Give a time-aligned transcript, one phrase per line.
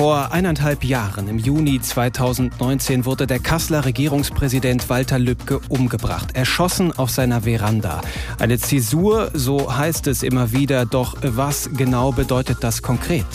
[0.00, 7.10] Vor eineinhalb Jahren, im Juni 2019, wurde der Kasseler Regierungspräsident Walter Lübcke umgebracht, erschossen auf
[7.10, 8.00] seiner Veranda.
[8.38, 13.26] Eine Zäsur, so heißt es immer wieder, doch was genau bedeutet das konkret?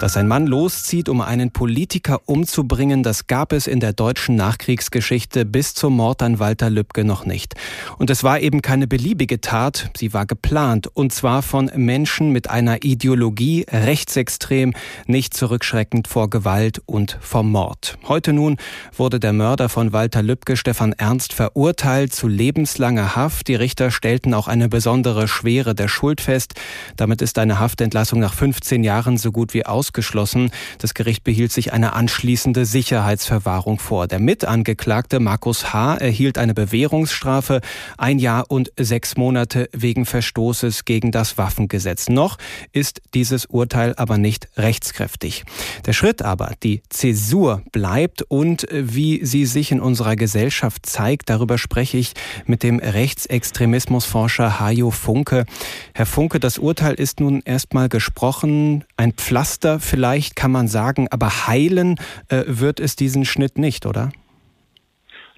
[0.00, 5.44] Dass ein Mann loszieht, um einen Politiker umzubringen, das gab es in der deutschen Nachkriegsgeschichte
[5.44, 7.54] bis zum Mord an Walter Lübcke noch nicht.
[7.98, 12.48] Und es war eben keine beliebige Tat, sie war geplant, und zwar von Menschen mit
[12.48, 14.72] einer Ideologie, rechtsextrem,
[15.06, 17.98] nicht zurückschreckend vor Gewalt und vom Mord.
[18.06, 18.56] Heute nun
[18.96, 23.48] wurde der Mörder von Walter Lübcke, Stefan Ernst, verurteilt zu lebenslanger Haft.
[23.48, 26.54] Die Richter stellten auch eine besondere Schwere der Schuld fest.
[26.96, 30.50] Damit ist eine Haftentlassung nach 15 Jahren so gut wie aus ausgeschlossen.
[30.78, 34.06] Das Gericht behielt sich eine anschließende Sicherheitsverwahrung vor.
[34.06, 35.96] Der Mitangeklagte Markus H.
[35.96, 37.62] erhielt eine Bewährungsstrafe,
[37.96, 42.10] ein Jahr und sechs Monate wegen Verstoßes gegen das Waffengesetz.
[42.10, 42.36] Noch
[42.72, 45.44] ist dieses Urteil aber nicht rechtskräftig.
[45.86, 51.56] Der Schritt aber, die Zäsur bleibt und wie sie sich in unserer Gesellschaft zeigt, darüber
[51.56, 52.12] spreche ich
[52.44, 55.46] mit dem Rechtsextremismusforscher Hajo Funke.
[55.94, 61.46] Herr Funke, das Urteil ist nun erstmal gesprochen, ein Pflaster vielleicht kann man sagen, aber
[61.46, 61.96] heilen
[62.28, 64.10] äh, wird es diesen Schnitt nicht, oder?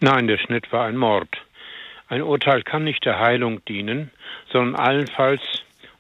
[0.00, 1.28] Nein, der Schnitt war ein Mord.
[2.08, 4.10] Ein Urteil kann nicht der Heilung dienen,
[4.52, 5.42] sondern allenfalls,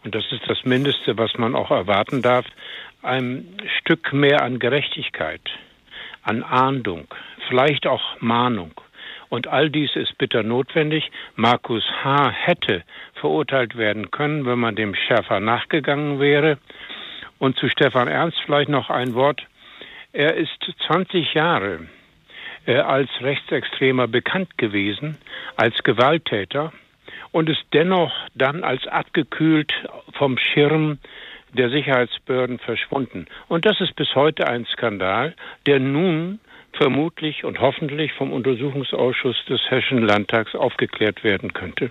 [0.02, 2.46] und das ist das Mindeste, was man auch erwarten darf,
[3.02, 3.46] ein
[3.78, 5.42] Stück mehr an Gerechtigkeit,
[6.22, 7.06] an Ahndung,
[7.48, 8.72] vielleicht auch Mahnung.
[9.28, 11.10] Und all dies ist bitter notwendig.
[11.36, 12.30] Markus H.
[12.30, 12.82] hätte
[13.14, 16.58] verurteilt werden können, wenn man dem schärfer nachgegangen wäre.
[17.40, 19.44] Und zu Stefan Ernst vielleicht noch ein Wort.
[20.12, 21.88] Er ist 20 Jahre
[22.66, 25.16] äh, als Rechtsextremer bekannt gewesen,
[25.56, 26.72] als Gewalttäter
[27.32, 29.72] und ist dennoch dann als abgekühlt
[30.12, 30.98] vom Schirm
[31.54, 33.26] der Sicherheitsbehörden verschwunden.
[33.48, 36.40] Und das ist bis heute ein Skandal, der nun
[36.72, 41.90] vermutlich und hoffentlich vom Untersuchungsausschuss des Hessischen Landtags aufgeklärt werden könnte.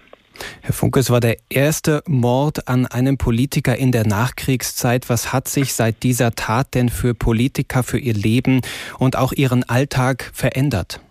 [0.61, 5.09] Herr Funke, es war der erste Mord an einem Politiker in der Nachkriegszeit.
[5.09, 8.61] Was hat sich seit dieser Tat denn für Politiker, für ihr Leben
[8.97, 11.01] und auch ihren Alltag verändert?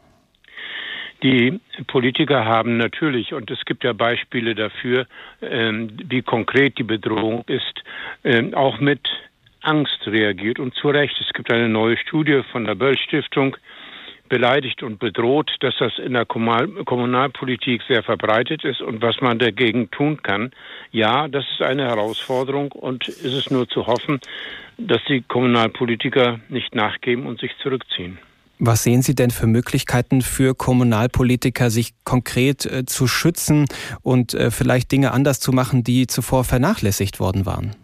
[1.22, 1.58] Die
[1.88, 5.06] Politiker haben natürlich, und es gibt ja Beispiele dafür,
[5.42, 7.82] ähm, wie konkret die Bedrohung ist,
[8.22, 9.00] ähm, auch mit
[9.62, 11.16] Angst reagiert und zu Recht.
[11.20, 13.56] Es gibt eine neue Studie von der Böll Stiftung,
[14.28, 19.90] beleidigt und bedroht, dass das in der Kommunalpolitik sehr verbreitet ist und was man dagegen
[19.90, 20.50] tun kann.
[20.90, 24.20] Ja, das ist eine Herausforderung und ist es nur zu hoffen,
[24.76, 28.18] dass die Kommunalpolitiker nicht nachgeben und sich zurückziehen.
[28.60, 33.66] Was sehen Sie denn für Möglichkeiten für Kommunalpolitiker, sich konkret äh, zu schützen
[34.02, 37.76] und äh, vielleicht Dinge anders zu machen, die zuvor vernachlässigt worden waren?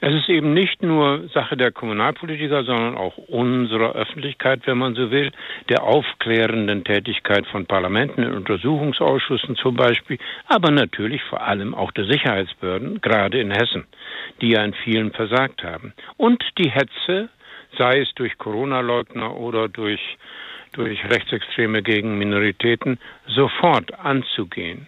[0.00, 5.10] Es ist eben nicht nur Sache der Kommunalpolitiker, sondern auch unserer Öffentlichkeit, wenn man so
[5.10, 5.32] will,
[5.70, 10.18] der aufklärenden Tätigkeit von Parlamenten, in Untersuchungsausschüssen zum Beispiel,
[10.48, 13.86] aber natürlich vor allem auch der Sicherheitsbehörden, gerade in Hessen,
[14.42, 15.94] die ja in vielen versagt haben.
[16.18, 17.30] Und die Hetze,
[17.78, 20.18] sei es durch Corona-Leugner oder durch,
[20.72, 24.86] durch Rechtsextreme gegen Minoritäten, sofort anzugehen.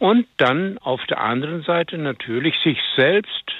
[0.00, 3.52] Und dann auf der anderen Seite natürlich sich selbst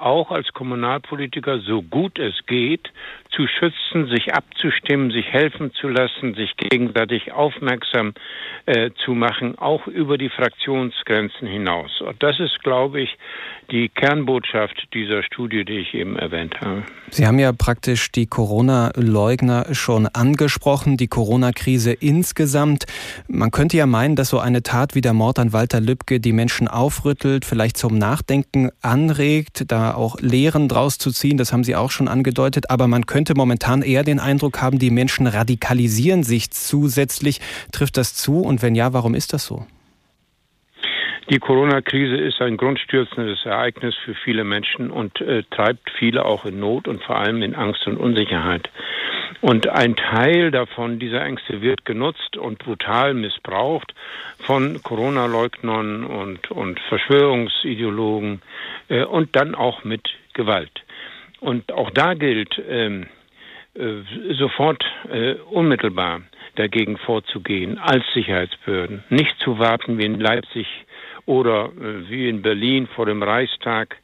[0.00, 2.90] auch als Kommunalpolitiker so gut es geht
[3.30, 8.12] zu schützen, sich abzustimmen, sich helfen zu lassen, sich gegenseitig aufmerksam
[8.66, 12.00] äh, zu machen, auch über die Fraktionsgrenzen hinaus.
[12.00, 13.16] Und das ist, glaube ich,
[13.70, 16.82] die Kernbotschaft dieser Studie, die ich eben erwähnt habe.
[17.10, 22.84] Sie haben ja praktisch die Corona-Leugner schon angesprochen, die Corona-Krise insgesamt.
[23.28, 26.32] Man könnte ja meinen, dass so eine Tat wie der Mord an Walter Lübcke die
[26.32, 31.36] Menschen aufrüttelt, vielleicht zum Nachdenken anregt, da auch Lehren draus zu ziehen.
[31.36, 32.70] Das haben Sie auch schon angedeutet.
[32.70, 37.42] Aber man könnte könnte momentan eher den Eindruck haben, die Menschen radikalisieren sich zusätzlich.
[37.70, 38.40] Trifft das zu?
[38.40, 39.66] Und wenn ja, warum ist das so?
[41.28, 46.60] Die Corona-Krise ist ein grundstürzendes Ereignis für viele Menschen und äh, treibt viele auch in
[46.60, 48.70] Not und vor allem in Angst und Unsicherheit.
[49.42, 53.92] Und ein Teil davon, dieser Ängste, wird genutzt und brutal missbraucht
[54.38, 58.40] von Corona-Leugnern und, und Verschwörungsideologen
[58.88, 60.84] äh, und dann auch mit Gewalt.
[61.40, 63.06] Und auch da gilt ähm,
[63.74, 64.02] äh,
[64.34, 66.22] sofort äh, unmittelbar
[66.56, 69.04] dagegen vorzugehen als Sicherheitsbehörden.
[69.08, 70.66] Nicht zu warten wie in Leipzig
[71.24, 73.96] oder äh, wie in Berlin vor dem Reichstag,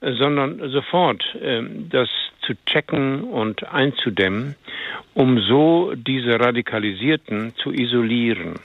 [0.00, 2.08] äh, sondern sofort ähm, das
[2.42, 4.56] zu checken und einzudämmen,
[5.14, 8.56] um so diese Radikalisierten zu isolieren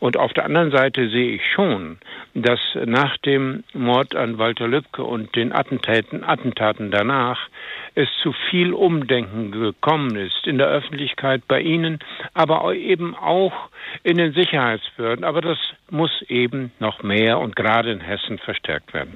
[0.00, 1.98] Und auf der anderen Seite sehe ich schon,
[2.42, 7.48] dass nach dem Mord an Walter Lübcke und den Attentaten, Attentaten danach
[7.94, 11.98] es zu viel Umdenken gekommen ist in der Öffentlichkeit bei Ihnen,
[12.34, 13.70] aber eben auch
[14.02, 15.24] in den Sicherheitsbehörden.
[15.24, 15.56] Aber das
[15.90, 19.14] muss eben noch mehr und gerade in Hessen verstärkt werden.